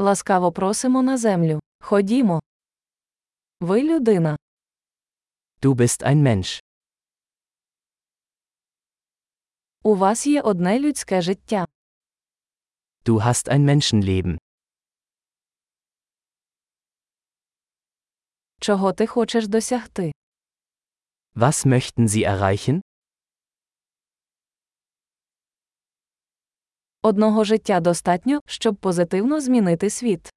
[0.00, 1.60] Ласкаво просимо на землю.
[1.80, 2.40] Ходімо.
[3.60, 4.36] Ви людина.
[5.62, 6.62] Du bist ein Mensch.
[9.82, 11.66] У вас є одне людське життя.
[13.04, 14.38] Du hast ein Menschenleben.
[18.60, 20.12] Чого ти хочеш досягти?
[21.34, 22.80] Was möchten Sie erreichen?
[27.01, 30.29] Одного життя достатньо, щоб позитивно змінити світ.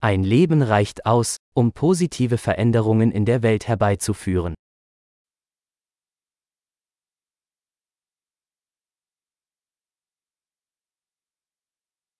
[0.00, 4.54] Ein Leben reicht aus, um positive Veränderungen in der Welt herbeizuführen.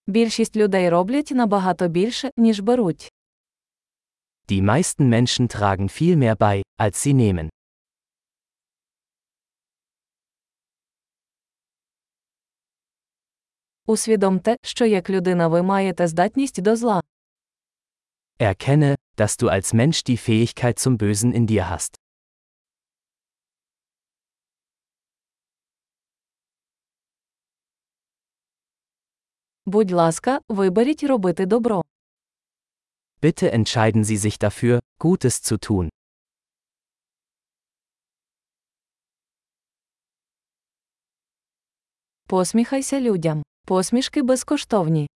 [0.07, 3.11] Більшість людей роблять набагато більше, ніж беруть.
[4.49, 7.49] Die meisten Menschen tragen viel mehr bei, als sie nehmen.
[13.86, 17.02] Усвідомте, що як людина ви маєте здатність до зла.
[18.38, 21.96] Erkenne, dass du als Mensch die Fähigkeit zum Bösen in dir hast.
[29.66, 31.82] Будь ласка, виберіть робити добро.
[33.22, 35.88] Bitte entscheiden Sie sich dafür, Gutes zu tun.
[42.28, 43.42] Посміхайся людям.
[43.66, 45.08] Посмішки безкоштовні.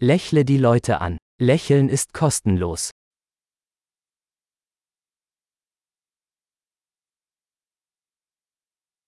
[0.00, 1.18] Lächle die Leute an.
[1.40, 2.90] Lächeln ist kostenlos.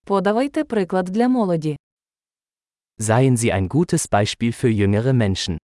[0.05, 1.77] Подавайте приклад для молоді.
[2.99, 5.59] Seien Sie ein gutes Beispiel für jüngere Menschen.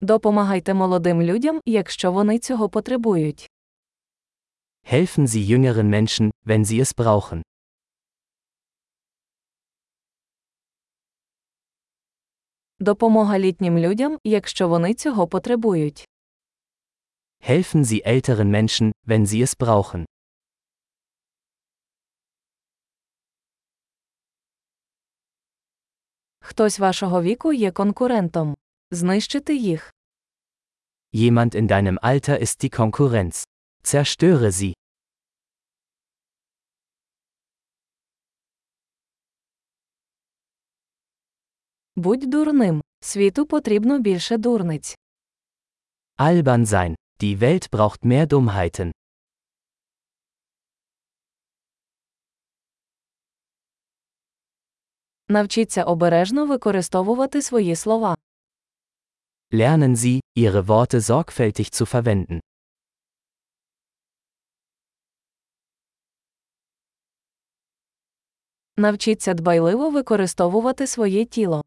[0.00, 3.50] Допомагайте молодим людям, якщо вони цього потребують.
[4.83, 7.41] Helfen Sie jüngeren Menschen, wenn sie es brauchen.
[12.79, 16.07] Допомога літнім людям, якщо вони цього потребують.
[17.49, 20.05] Helfen Sie älteren Menschen, wenn sie es brauchen.
[26.39, 28.55] Хтось вашого віку є конкурентом.
[28.91, 29.93] Знищити їх.
[31.13, 33.47] Jemand in deinem Alter ist die Konkurrenz.
[33.84, 34.72] Zerstöre sie.
[41.96, 42.80] Будь дурним.
[43.00, 44.96] Світу потрібно більше дурниць.
[46.18, 46.94] Albern sein.
[47.20, 48.92] Die Welt braucht mehr Dummheiten.
[55.28, 58.16] Навчіться обережно використовувати свої слова.
[59.52, 62.40] Lernen Sie, Ihre Worte sorgfältig zu verwenden.
[68.76, 71.64] Навчіться дбайливо використовувати своє тіло.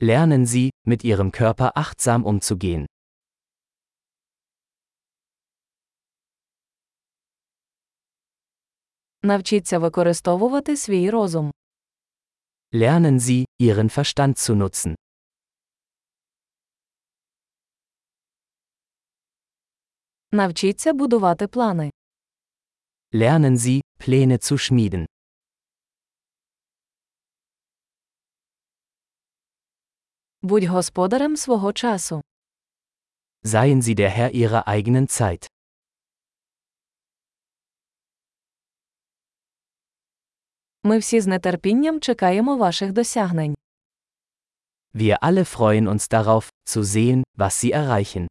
[0.00, 2.86] Lernen Sie, mit Ihrem Körper achtsam umzugehen.
[9.22, 11.52] Навчіться використовувати свій розум.
[12.72, 14.94] Lernen Sie, Ihren Verstand zu nutzen.
[20.32, 21.90] Навчіться будувати плани.
[23.12, 25.06] Lernen Sie, Pläne zu schmieden.
[30.45, 32.21] Будь господарем свого часу.
[33.43, 35.47] Seien Sie der Herr Ihrer eigenen Zeit.
[40.83, 43.55] Ми всі з нетерпінням чекаємо ваших досягнень.
[44.93, 48.27] Wir alle freuen uns darauf, zu sehen, was Sie erreichen.